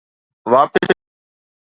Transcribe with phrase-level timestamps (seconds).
[0.53, 0.97] واپس اچ